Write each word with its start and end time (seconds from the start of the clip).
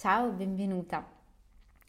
Ciao, 0.00 0.30
benvenuta. 0.30 1.06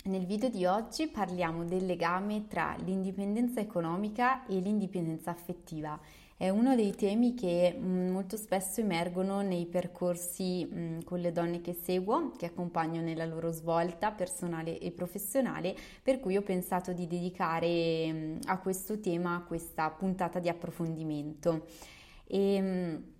Nel 0.03 0.25
video 0.25 0.49
di 0.49 0.65
oggi 0.65 1.07
parliamo 1.07 1.63
del 1.63 1.85
legame 1.85 2.45
tra 2.49 2.75
l'indipendenza 2.83 3.61
economica 3.61 4.45
e 4.47 4.59
l'indipendenza 4.59 5.31
affettiva. 5.31 5.97
È 6.35 6.49
uno 6.49 6.75
dei 6.75 6.93
temi 6.93 7.35
che 7.35 7.73
mm, 7.73 8.09
molto 8.09 8.35
spesso 8.35 8.81
emergono 8.81 9.39
nei 9.39 9.65
percorsi 9.65 10.69
mm, 10.69 10.99
con 11.05 11.19
le 11.21 11.31
donne 11.31 11.61
che 11.61 11.71
seguo, 11.71 12.31
che 12.31 12.47
accompagno 12.47 12.99
nella 12.99 13.23
loro 13.23 13.49
svolta 13.53 14.11
personale 14.11 14.77
e 14.77 14.91
professionale, 14.91 15.73
per 16.03 16.19
cui 16.19 16.35
ho 16.35 16.41
pensato 16.41 16.91
di 16.91 17.07
dedicare 17.07 18.11
mm, 18.11 18.37
a 18.47 18.59
questo 18.59 18.99
tema 18.99 19.41
questa 19.47 19.89
puntata 19.89 20.39
di 20.39 20.49
approfondimento. 20.49 21.65
E, 22.27 23.19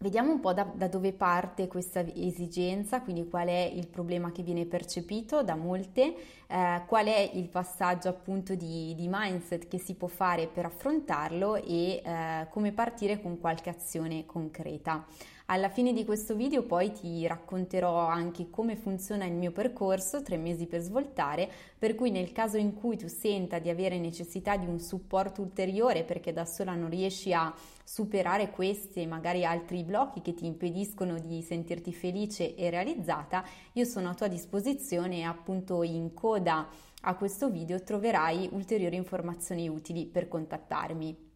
Vediamo 0.00 0.30
un 0.30 0.38
po' 0.38 0.52
da, 0.52 0.62
da, 0.62 0.86
dove 0.86 1.12
parte 1.12 1.66
questa 1.66 2.06
esigenza, 2.14 3.00
quindi 3.00 3.28
qual 3.28 3.48
è 3.48 3.72
il 3.74 3.88
problema 3.88 4.30
che 4.30 4.44
viene 4.44 4.64
percepito 4.64 5.42
da 5.42 5.56
molte, 5.56 6.14
eh, 6.46 6.82
qual 6.86 7.06
è 7.06 7.30
il 7.34 7.48
passaggio 7.48 8.08
appunto 8.08 8.54
di, 8.54 8.94
di, 8.94 9.08
mindset 9.10 9.66
che 9.66 9.78
si 9.78 9.94
può 9.94 10.06
fare 10.06 10.46
per 10.46 10.66
affrontarlo 10.66 11.56
e 11.56 12.00
eh, 12.04 12.46
come 12.50 12.70
partire 12.70 13.20
con 13.20 13.40
qualche 13.40 13.70
azione 13.70 14.24
concreta. 14.24 15.04
Alla 15.50 15.70
fine 15.70 15.94
di 15.94 16.04
questo 16.04 16.34
video 16.34 16.62
poi 16.62 16.92
ti 16.92 17.26
racconterò 17.26 18.06
anche 18.06 18.50
come 18.50 18.76
funziona 18.76 19.24
il 19.24 19.32
mio 19.32 19.50
percorso, 19.50 20.22
tre 20.22 20.36
mesi 20.36 20.66
per 20.66 20.82
svoltare, 20.82 21.50
per 21.78 21.94
cui 21.94 22.10
nel 22.10 22.32
caso 22.32 22.58
in 22.58 22.74
cui 22.74 22.98
tu 22.98 23.08
senta 23.08 23.58
di 23.58 23.70
avere 23.70 23.98
necessità 23.98 24.58
di 24.58 24.66
un 24.66 24.78
supporto 24.78 25.40
ulteriore 25.40 26.04
perché 26.04 26.34
da 26.34 26.44
sola 26.44 26.74
non 26.74 26.90
riesci 26.90 27.32
a 27.32 27.50
superare 27.82 28.50
questi 28.50 29.00
e 29.00 29.06
magari 29.06 29.46
altri 29.46 29.86
blocchi 29.88 30.20
che 30.20 30.34
ti 30.34 30.44
impediscono 30.44 31.18
di 31.18 31.40
sentirti 31.40 31.94
felice 31.94 32.54
e 32.54 32.68
realizzata, 32.68 33.42
io 33.72 33.86
sono 33.86 34.10
a 34.10 34.14
tua 34.14 34.28
disposizione 34.28 35.20
e 35.20 35.22
appunto 35.22 35.82
in 35.82 36.12
coda 36.12 36.68
a 37.02 37.14
questo 37.14 37.48
video 37.48 37.82
troverai 37.82 38.50
ulteriori 38.52 38.96
informazioni 38.96 39.66
utili 39.66 40.04
per 40.04 40.28
contattarmi. 40.28 41.26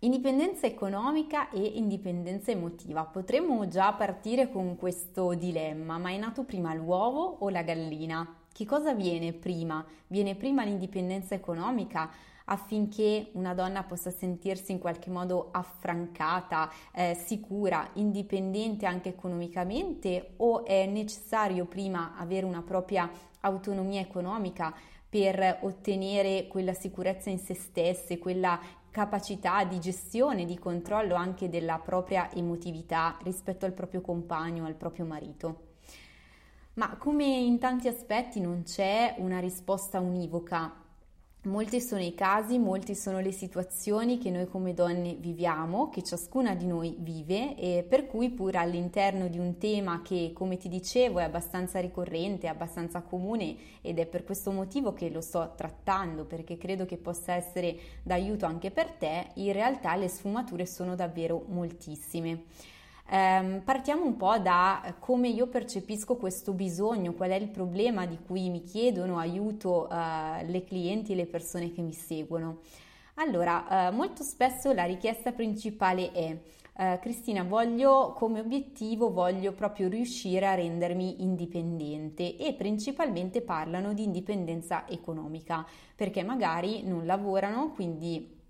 Indipendenza 0.00 0.66
economica 0.66 1.48
e 1.48 1.60
indipendenza 1.60 2.50
emotiva. 2.50 3.04
Potremmo 3.04 3.66
già 3.68 3.92
partire 3.94 4.50
con 4.50 4.76
questo 4.76 5.32
dilemma, 5.34 5.96
ma 5.96 6.10
è 6.10 6.18
nato 6.18 6.44
prima 6.44 6.74
l'uovo 6.74 7.38
o 7.38 7.48
la 7.48 7.62
gallina? 7.62 8.36
Che 8.52 8.66
cosa 8.66 8.92
viene 8.92 9.32
prima? 9.32 9.82
Viene 10.08 10.34
prima 10.34 10.64
l'indipendenza 10.64 11.34
economica 11.34 12.10
affinché 12.46 13.30
una 13.32 13.54
donna 13.54 13.82
possa 13.82 14.10
sentirsi 14.10 14.72
in 14.72 14.78
qualche 14.78 15.10
modo 15.10 15.48
affrancata, 15.50 16.70
eh, 16.94 17.14
sicura, 17.14 17.88
indipendente 17.94 18.86
anche 18.86 19.10
economicamente 19.10 20.34
o 20.38 20.64
è 20.64 20.86
necessario 20.86 21.66
prima 21.66 22.14
avere 22.16 22.46
una 22.46 22.62
propria 22.62 23.10
autonomia 23.40 24.00
economica 24.00 24.74
per 25.08 25.58
ottenere 25.60 26.46
quella 26.48 26.72
sicurezza 26.72 27.28
in 27.28 27.38
se 27.38 27.54
stesse, 27.54 28.18
quella 28.18 28.58
capacità 28.90 29.64
di 29.64 29.80
gestione, 29.80 30.44
di 30.44 30.58
controllo 30.58 31.14
anche 31.14 31.48
della 31.48 31.78
propria 31.78 32.30
emotività 32.32 33.16
rispetto 33.22 33.66
al 33.66 33.72
proprio 33.72 34.00
compagno, 34.00 34.64
al 34.64 34.74
proprio 34.74 35.04
marito. 35.04 35.70
Ma 36.74 36.96
come 36.96 37.24
in 37.24 37.58
tanti 37.58 37.88
aspetti 37.88 38.40
non 38.40 38.62
c'è 38.62 39.16
una 39.18 39.38
risposta 39.38 40.00
univoca 40.00 40.81
Molti 41.44 41.80
sono 41.80 42.00
i 42.00 42.14
casi, 42.14 42.56
molte 42.56 42.94
sono 42.94 43.18
le 43.18 43.32
situazioni 43.32 44.16
che 44.18 44.30
noi 44.30 44.46
come 44.46 44.74
donne 44.74 45.14
viviamo, 45.14 45.88
che 45.88 46.04
ciascuna 46.04 46.54
di 46.54 46.66
noi 46.66 46.94
vive 47.00 47.56
e 47.56 47.82
per 47.82 48.06
cui 48.06 48.30
pur 48.30 48.54
all'interno 48.54 49.26
di 49.26 49.40
un 49.40 49.58
tema 49.58 50.02
che, 50.02 50.30
come 50.32 50.56
ti 50.56 50.68
dicevo, 50.68 51.18
è 51.18 51.24
abbastanza 51.24 51.80
ricorrente, 51.80 52.46
abbastanza 52.46 53.00
comune 53.02 53.56
ed 53.80 53.98
è 53.98 54.06
per 54.06 54.22
questo 54.22 54.52
motivo 54.52 54.92
che 54.92 55.10
lo 55.10 55.20
sto 55.20 55.54
trattando, 55.56 56.26
perché 56.26 56.56
credo 56.56 56.86
che 56.86 56.96
possa 56.96 57.34
essere 57.34 57.76
d'aiuto 58.04 58.46
anche 58.46 58.70
per 58.70 58.92
te, 58.92 59.30
in 59.34 59.52
realtà 59.52 59.96
le 59.96 60.06
sfumature 60.06 60.64
sono 60.64 60.94
davvero 60.94 61.44
moltissime. 61.48 62.44
Eh, 63.12 63.60
partiamo 63.62 64.06
un 64.06 64.16
po' 64.16 64.38
da 64.38 64.94
come 64.98 65.28
io 65.28 65.46
percepisco 65.46 66.16
questo 66.16 66.52
bisogno, 66.54 67.12
qual 67.12 67.28
è 67.28 67.34
il 67.34 67.50
problema 67.50 68.06
di 68.06 68.16
cui 68.26 68.48
mi 68.48 68.62
chiedono 68.62 69.18
aiuto 69.18 69.86
eh, 69.90 70.46
le 70.46 70.64
clienti 70.64 71.12
e 71.12 71.16
le 71.16 71.26
persone 71.26 71.70
che 71.72 71.82
mi 71.82 71.92
seguono. 71.92 72.60
Allora, 73.16 73.88
eh, 73.88 73.90
molto 73.90 74.22
spesso 74.22 74.72
la 74.72 74.84
richiesta 74.84 75.32
principale 75.32 76.12
è 76.12 76.38
Uh, 76.74 76.98
Cristina, 77.00 77.42
voglio 77.42 78.14
come 78.14 78.40
obiettivo, 78.40 79.12
voglio 79.12 79.52
proprio 79.52 79.88
riuscire 79.88 80.46
a 80.46 80.54
rendermi 80.54 81.22
indipendente 81.22 82.38
e 82.38 82.54
principalmente 82.54 83.42
parlano 83.42 83.92
di 83.92 84.04
indipendenza 84.04 84.88
economica 84.88 85.66
perché 85.94 86.22
magari 86.22 86.82
non 86.82 87.04
lavorano, 87.04 87.72
quindi 87.72 88.41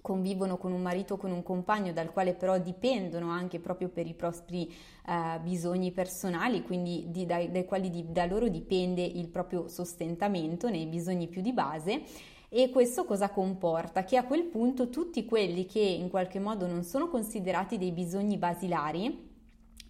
convivono 0.00 0.56
con 0.56 0.72
un 0.72 0.82
marito 0.82 1.14
o 1.14 1.16
con 1.16 1.30
un 1.30 1.42
compagno 1.42 1.92
dal 1.92 2.12
quale 2.12 2.34
però 2.34 2.58
dipendono 2.58 3.30
anche 3.30 3.58
proprio 3.58 3.88
per 3.88 4.06
i 4.06 4.14
propri 4.14 4.72
eh, 5.06 5.38
bisogni 5.40 5.92
personali, 5.92 6.62
quindi 6.62 7.06
di, 7.08 7.26
dai, 7.26 7.50
dai, 7.50 7.64
quali 7.64 7.90
di, 7.90 8.06
da 8.10 8.26
loro 8.26 8.48
dipende 8.48 9.02
il 9.02 9.28
proprio 9.28 9.68
sostentamento 9.68 10.68
nei 10.68 10.86
bisogni 10.86 11.28
più 11.28 11.42
di 11.42 11.52
base. 11.52 12.02
E 12.48 12.70
questo 12.70 13.04
cosa 13.04 13.30
comporta? 13.30 14.02
Che 14.02 14.16
a 14.16 14.24
quel 14.24 14.44
punto 14.44 14.88
tutti 14.88 15.24
quelli 15.24 15.66
che 15.66 15.78
in 15.78 16.10
qualche 16.10 16.40
modo 16.40 16.66
non 16.66 16.82
sono 16.82 17.08
considerati 17.08 17.78
dei 17.78 17.92
bisogni 17.92 18.38
basilari, 18.38 19.29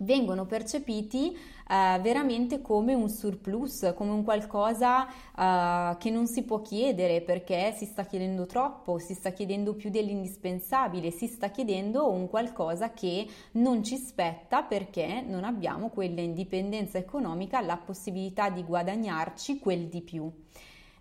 vengono 0.00 0.46
percepiti 0.46 1.32
eh, 1.32 1.98
veramente 2.00 2.60
come 2.60 2.94
un 2.94 3.08
surplus, 3.08 3.92
come 3.94 4.10
un 4.10 4.24
qualcosa 4.24 5.06
eh, 5.08 5.96
che 5.98 6.10
non 6.10 6.26
si 6.26 6.42
può 6.42 6.60
chiedere 6.62 7.20
perché 7.20 7.72
si 7.76 7.84
sta 7.84 8.04
chiedendo 8.04 8.46
troppo, 8.46 8.98
si 8.98 9.14
sta 9.14 9.30
chiedendo 9.30 9.74
più 9.74 9.90
dell'indispensabile, 9.90 11.10
si 11.10 11.26
sta 11.26 11.50
chiedendo 11.50 12.10
un 12.10 12.28
qualcosa 12.28 12.92
che 12.92 13.26
non 13.52 13.82
ci 13.84 13.96
spetta 13.96 14.62
perché 14.62 15.22
non 15.26 15.44
abbiamo 15.44 15.88
quella 15.88 16.20
indipendenza 16.20 16.98
economica, 16.98 17.60
la 17.60 17.76
possibilità 17.76 18.50
di 18.50 18.64
guadagnarci 18.64 19.58
quel 19.58 19.86
di 19.86 20.02
più. 20.02 20.30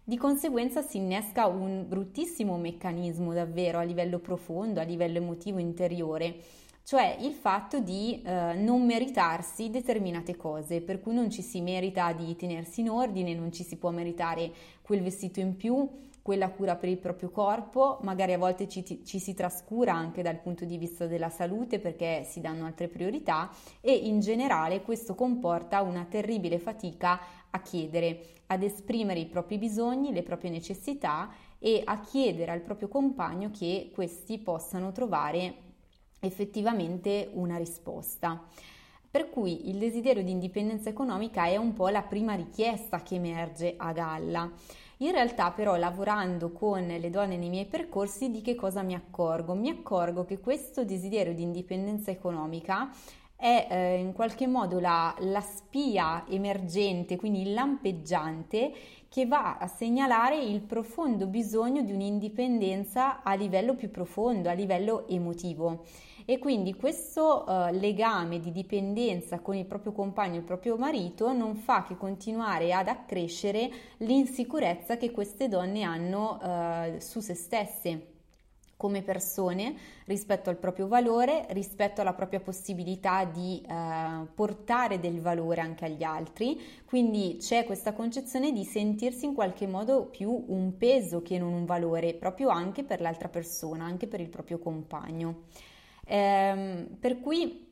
Di 0.03 0.17
conseguenza 0.17 0.81
si 0.81 0.97
innesca 0.97 1.45
un 1.45 1.85
bruttissimo 1.87 2.57
meccanismo 2.57 3.31
davvero 3.31 3.77
a 3.77 3.83
livello 3.83 4.17
profondo, 4.17 4.79
a 4.79 4.83
livello 4.83 5.17
emotivo 5.17 5.59
interiore 5.59 6.35
cioè 6.89 7.17
il 7.19 7.33
fatto 7.33 7.79
di 7.79 8.19
eh, 8.25 8.55
non 8.55 8.83
meritarsi 8.83 9.69
determinate 9.69 10.35
cose, 10.35 10.81
per 10.81 10.99
cui 10.99 11.13
non 11.13 11.29
ci 11.29 11.43
si 11.43 11.61
merita 11.61 12.11
di 12.13 12.35
tenersi 12.35 12.81
in 12.81 12.89
ordine, 12.89 13.35
non 13.35 13.51
ci 13.51 13.63
si 13.63 13.77
può 13.77 13.91
meritare 13.91 14.51
quel 14.81 15.03
vestito 15.03 15.39
in 15.39 15.55
più, 15.55 15.87
quella 16.23 16.49
cura 16.49 16.75
per 16.77 16.89
il 16.89 16.97
proprio 16.97 17.29
corpo, 17.29 17.99
magari 18.01 18.33
a 18.33 18.39
volte 18.39 18.67
ci, 18.67 19.03
ci, 19.05 19.19
si 19.19 19.35
trascura 19.35 19.93
anche 19.93 20.23
dal 20.23 20.39
punto 20.39 20.65
di 20.65 20.79
vista 20.79 21.05
della 21.05 21.29
salute 21.29 21.77
perché 21.77 22.23
si 22.27 22.41
danno 22.41 22.65
altre 22.65 22.87
priorità 22.87 23.51
e 23.81 23.93
in 23.93 24.19
generale 24.19 24.81
questo 24.81 25.13
comporta 25.13 25.81
una 25.81 26.07
terribile 26.09 26.57
fatica 26.57 27.19
a 27.51 27.61
chiedere, 27.61 28.19
ad 28.47 28.63
esprimere 28.63 29.19
i 29.19 29.27
propri 29.27 29.59
bisogni, 29.59 30.11
le 30.11 30.23
proprie 30.23 30.49
necessità 30.49 31.29
e 31.59 31.83
a 31.85 32.01
chiedere 32.01 32.51
al 32.51 32.61
proprio 32.61 32.87
compagno 32.87 33.51
che 33.51 33.91
questi 33.93 34.39
possano 34.39 34.91
trovare 34.91 35.68
effettivamente 36.19 37.29
una 37.33 37.57
risposta. 37.57 38.43
Per 39.11 39.29
cui 39.29 39.69
il 39.69 39.77
desiderio 39.77 40.23
di 40.23 40.31
indipendenza 40.31 40.89
economica 40.89 41.45
è 41.45 41.57
un 41.57 41.73
po' 41.73 41.89
la 41.89 42.03
prima 42.03 42.35
richiesta 42.35 43.01
che 43.01 43.15
emerge 43.15 43.73
a 43.75 43.91
galla. 43.91 44.51
In 44.97 45.11
realtà 45.11 45.51
però 45.51 45.77
lavorando 45.77 46.51
con 46.51 46.85
le 46.85 47.09
donne 47.09 47.37
nei 47.37 47.49
miei 47.49 47.65
percorsi 47.65 48.29
di 48.29 48.41
che 48.41 48.53
cosa 48.53 48.83
mi 48.83 48.93
accorgo? 48.93 49.53
Mi 49.53 49.69
accorgo 49.69 50.25
che 50.25 50.39
questo 50.39 50.83
desiderio 50.83 51.33
di 51.33 51.41
indipendenza 51.41 52.11
economica 52.11 52.91
è 53.39 53.67
eh, 53.69 53.95
in 53.99 54.11
qualche 54.11 54.45
modo 54.45 54.81
la, 54.81 55.15
la, 55.19 55.39
spia 55.39 56.25
emergente, 56.27 57.15
quindi 57.15 57.43
il 57.43 57.53
lampeggiante, 57.53 58.73
che 59.07 59.25
va 59.25 59.57
a 59.57 59.67
segnalare 59.67 60.37
il 60.37 60.59
profondo 60.59 61.25
bisogno 61.25 61.81
di 61.81 61.93
un'indipendenza 61.93 63.23
a 63.23 63.33
livello 63.35 63.75
più 63.75 63.89
profondo, 63.89 64.49
a 64.49 64.53
livello 64.53 65.07
emotivo. 65.07 65.85
E 66.25 66.37
quindi 66.37 66.73
questo 66.75 67.45
eh, 67.45 67.71
legame 67.73 68.39
di 68.39 68.51
dipendenza 68.51 69.39
con 69.39 69.55
il 69.55 69.65
proprio 69.65 69.91
compagno, 69.91 70.37
il 70.37 70.43
proprio 70.43 70.77
marito, 70.77 71.31
non 71.33 71.55
fa 71.55 71.83
che 71.83 71.97
continuare 71.97 72.73
ad 72.73 72.87
accrescere 72.87 73.69
l'insicurezza 73.97 74.97
che 74.97 75.11
queste 75.11 75.47
donne 75.47 75.83
hanno 75.83 76.39
eh, 76.41 76.99
su 76.99 77.19
se 77.19 77.33
stesse 77.33 78.17
come 78.79 79.01
persone 79.01 79.75
rispetto 80.05 80.49
al 80.49 80.55
proprio 80.55 80.87
valore, 80.87 81.45
rispetto 81.49 81.99
alla 81.99 82.13
propria 82.13 82.39
possibilità 82.39 83.25
di 83.25 83.61
eh, 83.61 84.25
portare 84.33 85.01
del 85.01 85.19
valore 85.19 85.59
anche 85.59 85.83
agli 85.83 86.03
altri. 86.03 86.57
Quindi 86.85 87.35
c'è 87.41 87.65
questa 87.65 87.91
concezione 87.91 88.53
di 88.53 88.63
sentirsi 88.63 89.25
in 89.25 89.33
qualche 89.33 89.67
modo 89.67 90.05
più 90.05 90.45
un 90.47 90.77
peso 90.77 91.21
che 91.21 91.37
non 91.37 91.51
un 91.51 91.65
valore, 91.65 92.13
proprio 92.13 92.47
anche 92.47 92.85
per 92.85 93.01
l'altra 93.01 93.27
persona, 93.27 93.83
anche 93.83 94.07
per 94.07 94.21
il 94.21 94.29
proprio 94.29 94.59
compagno. 94.59 95.41
Ehm, 96.11 96.97
per 96.99 97.19
cui 97.19 97.67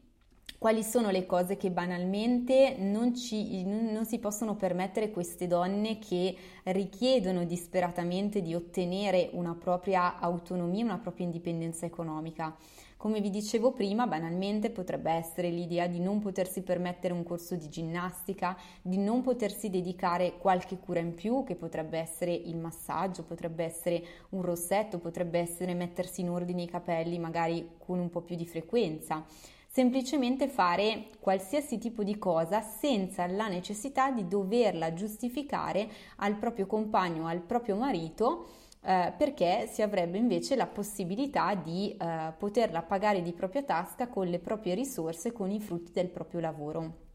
quali 0.59 0.83
sono 0.83 1.09
le 1.09 1.25
cose 1.25 1.57
che 1.57 1.71
banalmente 1.71 2.75
non, 2.79 3.15
ci, 3.15 3.63
non, 3.63 4.05
si 4.05 4.19
possono 4.19 4.55
permettere 4.55 5.11
queste 5.11 5.47
donne 5.47 5.99
che 5.99 6.35
richiedono 6.63 7.45
disperatamente 7.45 8.41
di 8.41 8.55
ottenere 8.55 9.29
una 9.33 9.55
propria 9.55 10.19
autonomia, 10.19 10.83
una 10.83 10.97
propria 10.97 11.25
indipendenza 11.25 11.85
economica. 11.85 12.55
Come 12.97 13.21
vi 13.21 13.29
dicevo 13.29 13.73
prima, 13.73 14.07
banalmente 14.07 14.71
potrebbe 14.71 15.11
essere 15.11 15.51
l'idea 15.51 15.85
di 15.85 15.99
non 15.99 16.19
potersi 16.19 16.63
permettere 16.63 17.13
un 17.13 17.21
corso 17.21 17.55
di 17.55 17.69
ginnastica, 17.69 18.57
di 18.81 18.97
non 18.97 19.21
potersi 19.21 19.69
dedicare 19.69 20.37
qualche 20.39 20.79
cura 20.79 20.99
in 20.99 21.13
più, 21.13 21.43
che 21.43 21.53
potrebbe 21.53 21.99
essere 21.99 22.33
il 22.33 22.57
massaggio, 22.57 23.21
potrebbe 23.21 23.63
essere 23.63 24.03
un 24.29 24.41
rossetto, 24.41 24.97
potrebbe 24.97 25.37
essere 25.37 25.75
mettersi 25.75 26.21
in 26.21 26.31
ordine 26.31 26.63
i 26.63 26.67
capelli 26.67 27.19
magari 27.19 27.75
con 27.77 27.99
un 27.99 28.09
po' 28.09 28.21
più 28.21 28.35
di 28.35 28.47
frequenza. 28.47 29.23
Semplicemente 29.67 30.47
fare 30.47 31.09
qualsiasi 31.19 31.77
tipo 31.77 32.01
di 32.01 32.17
cosa 32.17 32.61
senza 32.61 33.27
la 33.27 33.47
necessità 33.47 34.09
di 34.09 34.27
doverla 34.27 34.93
giustificare 34.93 35.87
al 36.15 36.35
proprio 36.35 36.65
compagno 36.65 37.27
al 37.27 37.41
proprio 37.41 37.75
marito 37.75 38.47
eh, 38.87 39.13
perché 39.17 39.67
si 39.69 39.81
avrebbe 39.81 40.17
invece 40.17 40.55
la 40.55 40.65
possibilità 40.65 41.53
di 41.55 41.93
eh, 41.99 42.33
poterla 42.37 42.83
pagare 42.83 43.21
di 43.21 43.33
propria 43.33 43.61
tasca 43.61 44.07
con 44.07 44.27
le 44.27 44.39
proprie 44.39 44.75
risorse, 44.75 45.33
con 45.33 45.51
i 45.51 45.59
frutti 45.59 45.91
del 45.91 46.07
proprio 46.07 46.39
lavoro. 46.39 47.05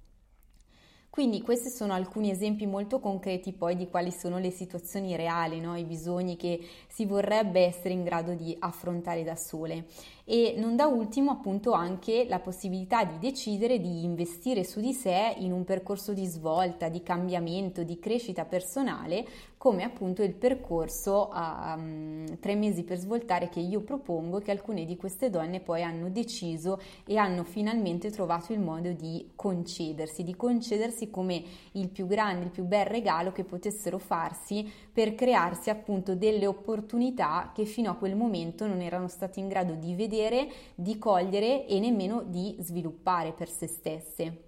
Quindi 1.09 1.41
questi 1.41 1.71
sono 1.71 1.95
alcuni 1.95 2.31
esempi 2.31 2.67
molto 2.67 3.01
concreti 3.01 3.53
poi 3.53 3.75
di 3.75 3.89
quali 3.89 4.11
sono 4.11 4.39
le 4.39 4.51
situazioni 4.51 5.17
reali, 5.17 5.61
no? 5.61 5.75
i 5.77 5.85
bisogni 5.85 6.37
che 6.37 6.61
si 6.89 7.07
vorrebbe 7.07 7.61
essere 7.61 7.95
in 7.95 8.03
grado 8.03 8.35
di 8.35 8.55
affrontare 8.59 9.23
da 9.23 9.37
sole 9.37 9.87
e 10.25 10.55
non 10.57 10.77
da 10.77 10.87
ultimo 10.87 11.33
appunto 11.33 11.73
anche 11.73 12.27
la 12.29 12.39
possibilità 12.39 13.05
di 13.05 13.19
decidere 13.19 13.81
di 13.81 14.05
investire 14.05 14.65
su 14.65 14.81
di 14.81 14.93
sé 14.93 15.35
in 15.39 15.53
un 15.53 15.65
percorso 15.65 16.13
di 16.13 16.27
svolta, 16.27 16.89
di 16.89 17.03
cambiamento, 17.03 17.83
di 17.83 17.99
crescita 17.99 18.45
personale 18.45 19.27
come 19.59 19.85
appunto 19.85 20.23
il 20.25 20.35
percorso 20.35 21.29
a 21.29 21.75
um, 21.77 22.39
tre 22.41 22.57
mesi 22.57 22.83
per 22.83 22.99
svoltare 22.99 23.49
che 23.49 23.61
io 23.61 23.83
propongo 23.83 24.41
che 24.41 24.51
alcune 24.51 24.85
di 24.85 24.97
queste 24.97 25.31
donne 25.31 25.61
poi 25.61 25.83
hanno 25.83 26.09
deciso 26.09 26.81
e 27.07 27.17
hanno 27.17 27.45
finalmente 27.45 28.11
trovato 28.11 28.53
il 28.53 28.59
modo 28.59 28.91
di 28.91 29.31
concedersi, 29.37 30.25
di 30.25 30.35
concedersi 30.35 31.11
come 31.11 31.45
il 31.73 31.91
più 31.91 32.07
grande, 32.07 32.47
il 32.47 32.51
più 32.51 32.65
bel 32.65 32.87
regalo 32.87 33.31
che 33.31 33.45
potessero 33.45 33.99
farsi 33.99 34.69
per 34.93 35.15
crearsi 35.15 35.71
appunto 35.71 36.17
delle 36.17 36.47
opportunità 36.47 37.53
che 37.55 37.65
fino 37.65 37.91
a 37.91 37.95
quel 37.95 38.17
momento 38.17 38.67
non 38.67 38.81
erano 38.81 39.07
state 39.07 39.39
in 39.39 39.47
grado 39.47 39.75
di 39.75 39.95
vedere 39.95 40.12
vedere, 40.13 40.49
di 40.75 40.99
cogliere 40.99 41.67
e 41.67 41.81
nemmeno 41.81 42.23
di 42.23 42.57
sviluppare 42.61 43.33
per 43.33 43.49
se 43.49 43.67
stesse. 43.67 44.43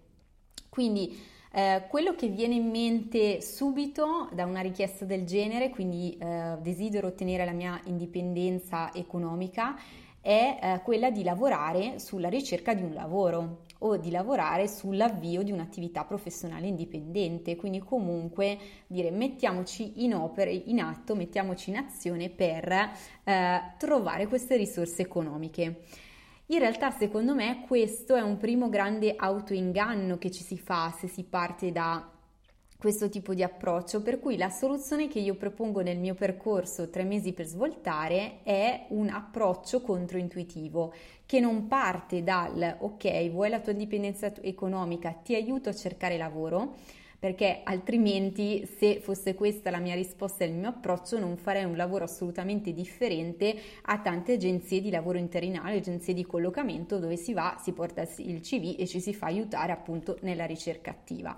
Quindi 0.69 1.19
eh, 1.51 1.85
quello 1.89 2.15
che 2.15 2.29
viene 2.29 2.55
in 2.55 2.69
mente 2.69 3.41
subito 3.41 4.29
da 4.33 4.45
una 4.45 4.61
richiesta 4.61 5.07
del 5.07 5.25
genere, 5.25 5.71
quindi 5.71 6.17
eh, 6.19 6.59
desidero 6.61 7.07
ottenere 7.07 7.45
la 7.45 7.53
mia 7.53 7.81
indipendenza 7.85 8.93
economica, 8.93 9.77
è 10.21 10.59
eh, 10.61 10.81
quella 10.83 11.11
di 11.11 11.23
lavorare 11.23 11.99
sulla 11.99 12.29
ricerca 12.29 12.75
di 12.75 12.83
un 12.83 12.93
lavoro 12.93 13.64
o 13.79 13.97
di 13.97 14.11
lavorare 14.11 14.69
sull'avvio 14.69 15.43
di 15.43 15.53
un'attività 15.53 16.05
professionale 16.05 16.67
indipendente, 16.67 17.57
quindi 17.57 17.81
comunque 17.81 18.59
dire 18.87 19.11
mettiamoci 19.11 20.05
in 20.05 20.15
opera, 20.15 20.51
in 20.51 20.81
atto, 20.81 21.15
mettiamoci 21.15 21.71
in 21.71 21.77
azione 21.77 22.31
per 22.31 22.91
eh, 23.25 23.61
trovare 23.79 24.27
queste 24.27 24.57
risorse 24.57 25.03
economiche. 25.03 25.83
In 26.47 26.59
realtà, 26.59 26.91
secondo 26.91 27.35
me, 27.35 27.65
questo 27.67 28.15
è 28.15 28.21
un 28.21 28.37
primo 28.37 28.69
grande 28.69 29.15
autoinganno 29.17 30.19
che 30.19 30.31
ci 30.31 30.43
si 30.43 30.59
fa 30.59 30.95
se 30.97 31.09
si 31.09 31.25
parte 31.25 31.73
da 31.73 32.14
questo 32.85 33.09
tipo 33.09 33.33
di 33.33 33.43
approccio, 33.43 34.03
per 34.03 34.21
cui 34.21 34.37
la 34.37 34.51
soluzione 34.51 35.09
che 35.09 35.19
io 35.19 35.37
propongo 35.37 35.81
nel 35.81 35.97
mio 35.97 36.13
percorso 36.13 36.91
tre 36.91 37.03
mesi 37.05 37.33
per 37.33 37.47
svoltare 37.47 38.41
è 38.43 38.85
un 38.89 39.09
approccio 39.09 39.81
controintuitivo 39.81 40.93
che 41.25 41.41
non 41.41 41.67
parte 41.67 42.23
dal 42.23 42.77
ok, 42.79 43.31
vuoi 43.31 43.49
la 43.49 43.61
tua 43.61 43.73
indipendenza 43.73 44.31
economica, 44.43 45.13
ti 45.13 45.35
aiuto 45.35 45.71
a 45.71 45.75
cercare 45.75 46.19
lavoro, 46.19 46.75
perché 47.19 47.63
altrimenti 47.65 48.69
se 48.77 49.01
fosse 49.01 49.35
questa 49.35 49.71
la 49.71 49.79
mia 49.79 49.95
risposta 49.95 50.45
e 50.45 50.49
il 50.49 50.53
mio 50.53 50.69
approccio 50.69 51.19
non 51.19 51.39
farei 51.39 51.65
un 51.65 51.79
lavoro 51.79 52.05
assolutamente 52.05 52.75
differente 52.75 53.57
a 53.85 53.99
tante 54.01 54.35
agenzie 54.35 54.83
di 54.83 54.91
lavoro 54.91 55.17
interinale, 55.17 55.79
agenzie 55.79 56.13
di 56.13 56.27
collocamento 56.27 56.99
dove 56.99 57.17
si 57.17 57.33
va, 57.33 57.59
si 57.59 57.73
porta 57.73 58.07
il 58.19 58.43
CV 58.43 58.75
e 58.79 58.87
ci 58.87 59.01
si 59.01 59.15
fa 59.15 59.25
aiutare 59.25 59.73
appunto 59.73 60.19
nella 60.21 60.45
ricerca 60.45 60.91
attiva. 60.91 61.35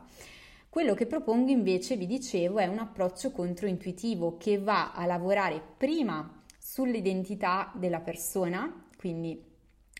Quello 0.76 0.92
che 0.92 1.06
propongo 1.06 1.50
invece, 1.50 1.96
vi 1.96 2.04
dicevo, 2.04 2.58
è 2.58 2.66
un 2.66 2.76
approccio 2.76 3.30
controintuitivo 3.30 4.36
che 4.36 4.58
va 4.58 4.92
a 4.92 5.06
lavorare 5.06 5.58
prima 5.74 6.42
sull'identità 6.58 7.72
della 7.76 8.00
persona, 8.00 8.84
quindi 8.98 9.42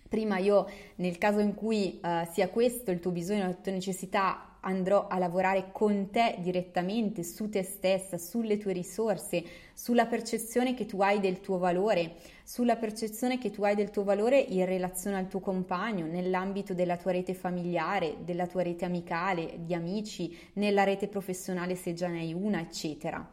prima 0.07 0.37
io 0.37 0.69
nel 0.97 1.17
caso 1.17 1.39
in 1.39 1.55
cui 1.55 1.99
uh, 2.03 2.31
sia 2.31 2.51
questo 2.51 2.91
il 2.91 3.01
tuo 3.01 3.11
bisogno, 3.11 3.45
la 3.45 3.55
tua 3.55 3.73
necessità, 3.73 4.56
andrò 4.67 5.07
a 5.07 5.19
lavorare 5.19 5.69
con 5.73 6.11
te 6.11 6.37
direttamente, 6.41 7.23
su 7.23 7.49
te 7.49 7.63
stessa, 7.63 8.19
sulle 8.19 8.59
tue 8.59 8.73
risorse, 8.73 9.45
sulla 9.73 10.07
percezione 10.07 10.75
che 10.75 10.87
tu 10.87 11.01
hai 11.01 11.21
del 11.21 11.41
tuo 11.41 11.59
valore, 11.59 12.17
sulla 12.45 12.77
percezione 12.77 13.39
che 13.39 13.51
tu 13.51 13.63
hai 13.63 13.77
del 13.77 13.91
tuo 13.91 14.03
valore 14.05 14.39
in 14.39 14.67
relazione 14.67 15.17
al 15.17 15.29
tuo 15.29 15.41
compagno, 15.41 16.07
nell'ambito 16.07 16.75
della 16.75 16.97
tua 16.97 17.13
rete 17.13 17.33
familiare, 17.33 18.17
della 18.25 18.47
tua 18.47 18.63
rete 18.63 18.85
amicale, 18.85 19.59
di 19.61 19.75
amici, 19.75 20.37
nella 20.55 20.85
rete 20.85 21.07
professionale 21.07 21.77
se 21.77 21.95
già 21.95 22.09
ne 22.09 22.21
hai 22.21 22.33
una, 22.33 22.61
eccetera 22.61 23.25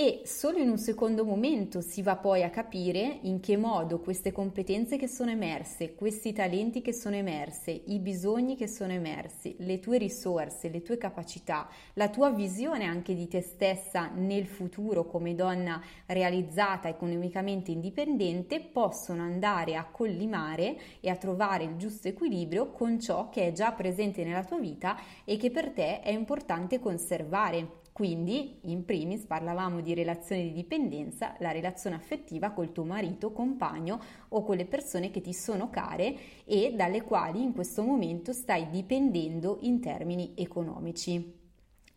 e 0.00 0.22
solo 0.26 0.58
in 0.58 0.68
un 0.68 0.78
secondo 0.78 1.24
momento 1.24 1.80
si 1.80 2.02
va 2.02 2.14
poi 2.14 2.44
a 2.44 2.50
capire 2.50 3.18
in 3.22 3.40
che 3.40 3.56
modo 3.56 3.98
queste 3.98 4.30
competenze 4.30 4.96
che 4.96 5.08
sono 5.08 5.32
emerse, 5.32 5.96
questi 5.96 6.32
talenti 6.32 6.82
che 6.82 6.92
sono 6.92 7.16
emerse, 7.16 7.72
i 7.86 7.98
bisogni 7.98 8.54
che 8.54 8.68
sono 8.68 8.92
emersi, 8.92 9.56
le 9.58 9.80
tue 9.80 9.98
risorse, 9.98 10.68
le 10.68 10.82
tue 10.82 10.98
capacità, 10.98 11.68
la 11.94 12.08
tua 12.10 12.30
visione 12.30 12.84
anche 12.84 13.12
di 13.12 13.26
te 13.26 13.40
stessa 13.40 14.08
nel 14.14 14.46
futuro 14.46 15.04
come 15.04 15.34
donna 15.34 15.82
realizzata 16.06 16.86
economicamente 16.86 17.72
indipendente 17.72 18.60
possono 18.60 19.22
andare 19.22 19.74
a 19.74 19.84
collimare 19.90 20.78
e 21.00 21.10
a 21.10 21.16
trovare 21.16 21.64
il 21.64 21.74
giusto 21.74 22.06
equilibrio 22.06 22.70
con 22.70 23.00
ciò 23.00 23.30
che 23.30 23.48
è 23.48 23.52
già 23.52 23.72
presente 23.72 24.22
nella 24.22 24.44
tua 24.44 24.60
vita 24.60 24.96
e 25.24 25.36
che 25.36 25.50
per 25.50 25.70
te 25.70 26.02
è 26.02 26.10
importante 26.10 26.78
conservare 26.78 27.86
quindi, 27.98 28.60
in 28.66 28.84
primis, 28.84 29.24
parlavamo 29.24 29.80
di 29.80 29.92
relazione 29.92 30.44
di 30.44 30.52
dipendenza, 30.52 31.34
la 31.40 31.50
relazione 31.50 31.96
affettiva 31.96 32.52
col 32.52 32.70
tuo 32.70 32.84
marito, 32.84 33.32
compagno 33.32 34.00
o 34.28 34.44
con 34.44 34.56
le 34.56 34.66
persone 34.66 35.10
che 35.10 35.20
ti 35.20 35.34
sono 35.34 35.68
care 35.68 36.16
e 36.44 36.74
dalle 36.76 37.02
quali 37.02 37.42
in 37.42 37.52
questo 37.52 37.82
momento 37.82 38.32
stai 38.32 38.70
dipendendo 38.70 39.58
in 39.62 39.80
termini 39.80 40.34
economici. 40.36 41.34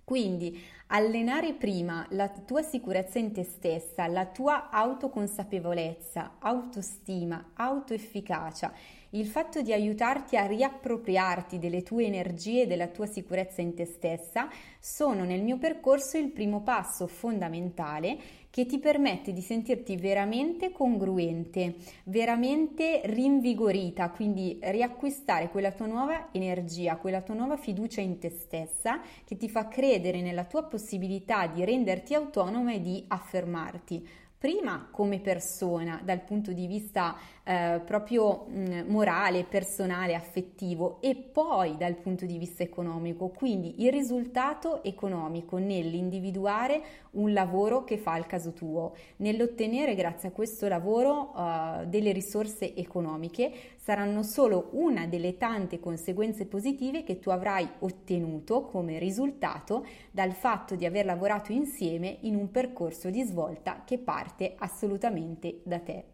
Quindi 0.04 0.60
allenare 0.88 1.54
prima 1.54 2.08
la 2.10 2.30
tua 2.30 2.64
sicurezza 2.64 3.20
in 3.20 3.32
te 3.32 3.44
stessa, 3.44 4.08
la 4.08 4.26
tua 4.26 4.72
autoconsapevolezza, 4.72 6.38
autostima, 6.40 7.52
autoefficacia 7.54 8.74
il 9.12 9.26
fatto 9.26 9.62
di 9.62 9.74
aiutarti 9.74 10.38
a 10.38 10.46
riappropriarti 10.46 11.60
delle 11.60 11.84
tue 11.84 12.06
energie 12.06 12.62
e 12.62 12.68
della 12.68 12.88
tua 12.88 13.08
sicurezza 13.08 13.62
in 13.62 13.74
te 13.74 13.86
stessa 13.86 14.50
sono 14.80 15.24
nel 15.24 15.42
mio 15.42 15.58
percorso 15.58 16.18
il 16.18 16.32
primo 16.32 16.62
passo 16.62 17.08
fondamentale 17.08 18.18
che 18.50 18.66
ti 18.66 18.80
permette 18.80 19.32
di 19.32 19.42
sentirti 19.42 19.96
veramente 19.96 20.72
congruente, 20.72 21.76
veramente 22.04 23.02
rinvigorita, 23.06 24.10
quindi 24.10 24.60
riacquistare 24.62 25.50
quella 25.50 25.72
tua 25.72 25.86
nuova 25.88 26.30
energia, 26.32 26.98
quella 26.98 27.22
tua 27.22 27.34
nuova 27.34 27.56
fiducia 27.56 28.02
in 28.02 28.20
te 28.20 28.30
stessa 28.30 29.02
che 29.24 29.38
ti 29.38 29.50
fa 29.50 29.68
credere 29.68 30.22
nella 30.22 30.44
tua 30.44 30.64
possibilità 30.64 31.48
di 31.48 31.64
renderti 31.64 32.14
autonoma 32.14 32.74
e 32.74 32.82
di 32.82 33.04
affermarti 33.08 34.08
prima 34.42 34.88
come 34.90 35.20
persona 35.20 36.02
dal 36.04 36.22
punto 36.22 36.52
di 36.52 36.66
vista 36.66 37.16
eh, 37.44 37.80
proprio 37.86 38.46
mh, 38.48 38.86
morale, 38.88 39.44
personale, 39.44 40.16
affettivo 40.16 41.00
e 41.00 41.14
poi 41.14 41.78
dal 41.78 41.94
punto 41.94 42.26
di 42.26 42.40
vista 42.40 42.64
economico. 42.64 43.28
Quindi 43.28 43.84
il 43.84 43.92
risultato 43.92 44.84
economico 44.84 45.60
nell'individuare 45.60 46.82
un 47.12 47.34
lavoro 47.34 47.84
che 47.84 48.00
fa 48.00 48.18
il 48.18 48.26
caso 48.26 48.52
tuo, 48.52 48.96
nell'ottenere 49.18 49.94
grazie 49.94 50.30
a 50.30 50.32
questo 50.32 50.68
lavoro 50.68 51.34
uh, 51.36 51.86
delle 51.86 52.12
risorse 52.12 52.74
economiche 52.76 53.52
saranno 53.92 54.24
solo 54.24 54.70
una 54.72 55.06
delle 55.06 55.36
tante 55.36 55.82
conseguenze 55.82 56.46
positive 56.46 57.04
che 57.04 57.20
tu 57.20 57.30
avrai 57.30 57.70
ottenuto 57.80 58.64
come 58.64 59.00
risultato 59.00 59.86
dal 60.12 60.32
fatto 60.32 60.76
di 60.76 60.86
aver 60.86 61.04
lavorato 61.04 61.52
insieme 61.52 62.20
in 62.22 62.36
un 62.36 62.52
percorso 62.52 63.10
di 63.10 63.22
svolta 63.24 63.84
che 63.86 63.98
parte 63.98 64.56
assolutamente 64.58 65.60
da 65.64 65.80
te. 65.80 66.06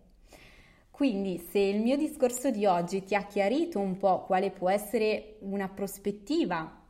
Quindi 0.90 1.38
se 1.52 1.60
il 1.60 1.80
mio 1.80 1.96
discorso 1.98 2.50
di 2.50 2.66
oggi 2.66 3.04
ti 3.04 3.14
ha 3.14 3.26
chiarito 3.26 3.78
un 3.78 3.96
po' 3.98 4.24
quale 4.24 4.50
può 4.50 4.72
essere 4.72 5.36
una 5.42 5.68
prospettiva 5.68 6.82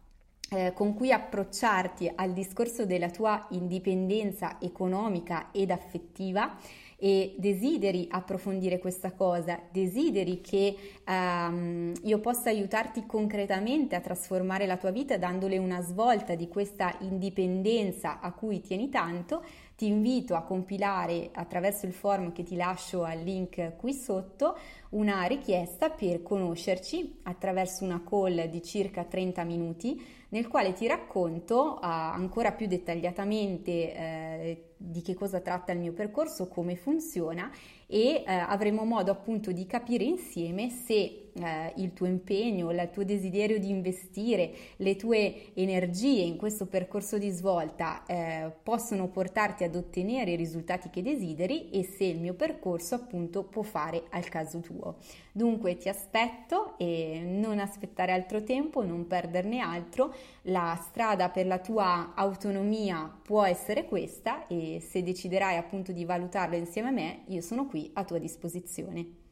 eh, 0.49 0.71
con 0.71 0.93
cui 0.93 1.11
approcciarti 1.11 2.09
al 2.15 2.31
discorso 2.31 2.85
della 2.85 3.09
tua 3.09 3.45
indipendenza 3.49 4.55
economica 4.61 5.51
ed 5.51 5.69
affettiva, 5.69 6.55
e 6.99 7.35
desideri 7.37 8.07
approfondire 8.09 8.79
questa 8.79 9.11
cosa, 9.11 9.59
desideri 9.71 10.41
che 10.41 10.75
um, 11.07 11.93
io 12.03 12.19
possa 12.19 12.49
aiutarti 12.49 13.05
concretamente 13.05 13.95
a 13.95 14.01
trasformare 14.01 14.65
la 14.65 14.77
tua 14.77 14.89
vita 14.89 15.15
dandole 15.17 15.59
una 15.59 15.81
svolta 15.81 16.33
di 16.33 16.47
questa 16.47 16.95
indipendenza 17.01 18.19
a 18.19 18.31
cui 18.31 18.61
tieni 18.61 18.89
tanto, 18.89 19.43
ti 19.77 19.85
invito 19.85 20.33
a 20.33 20.41
compilare 20.41 21.29
attraverso 21.31 21.85
il 21.85 21.93
form 21.93 22.31
che 22.31 22.41
ti 22.41 22.55
lascio 22.55 23.03
al 23.03 23.19
link 23.19 23.75
qui 23.77 23.93
sotto 23.93 24.57
una 24.89 25.23
richiesta 25.25 25.91
per 25.91 26.23
conoscerci 26.23 27.19
attraverso 27.23 27.83
una 27.83 28.01
call 28.03 28.45
di 28.45 28.63
circa 28.63 29.03
30 29.03 29.43
minuti 29.43 30.03
nel 30.29 30.47
quale 30.47 30.73
ti 30.73 30.87
racconto 30.87 31.75
uh, 31.75 31.79
ancora 31.81 32.53
più 32.53 32.65
dettagliatamente 32.65 33.71
eh, 33.71 34.36
di 34.77 35.01
che 35.01 35.13
cosa 35.15 35.39
tratta 35.39 35.71
il 35.71 35.79
mio 35.79 35.93
percorso, 35.93 36.47
come 36.47 36.75
funziona 36.75 37.51
e 37.87 38.23
eh, 38.23 38.23
avremo 38.25 38.83
modo 38.83 39.11
appunto 39.11 39.51
di 39.51 39.65
capire 39.65 40.03
insieme 40.03 40.69
se 40.69 41.29
eh, 41.33 41.73
il 41.77 41.93
tuo 41.93 42.05
impegno, 42.05 42.71
il 42.71 42.89
tuo 42.91 43.03
desiderio 43.03 43.59
di 43.59 43.69
investire, 43.69 44.51
le 44.77 44.95
tue 44.95 45.53
energie 45.53 46.21
in 46.21 46.35
questo 46.35 46.65
percorso 46.65 47.17
di 47.17 47.29
svolta 47.29 48.05
eh, 48.05 48.51
possono 48.61 49.07
portarti 49.07 49.63
ad 49.63 49.75
ottenere 49.75 50.31
i 50.31 50.35
risultati 50.35 50.89
che 50.89 51.01
desideri 51.01 51.69
e 51.69 51.83
se 51.83 52.03
il 52.03 52.19
mio 52.19 52.33
percorso 52.33 52.95
appunto 52.95 53.43
può 53.43 53.63
fare 53.63 54.03
al 54.09 54.27
caso 54.27 54.59
tuo. 54.59 54.97
Dunque 55.37 55.77
ti 55.77 55.87
aspetto 55.87 56.79
e 56.79 57.21
non 57.23 57.59
aspettare 57.59 58.11
altro 58.11 58.41
tempo, 58.41 58.83
non 58.83 59.05
perderne 59.05 59.59
altro, 59.59 60.11
la 60.45 60.75
strada 60.81 61.29
per 61.29 61.45
la 61.45 61.59
tua 61.59 62.13
autonomia 62.15 63.19
può 63.21 63.43
essere 63.43 63.85
questa 63.85 64.47
e 64.47 64.79
se 64.81 65.03
deciderai 65.03 65.55
appunto 65.55 65.91
di 65.91 66.05
valutarlo 66.05 66.55
insieme 66.55 66.87
a 66.87 66.91
me, 66.91 67.23
io 67.27 67.41
sono 67.41 67.67
qui 67.67 67.91
a 67.93 68.03
tua 68.03 68.17
disposizione. 68.17 69.26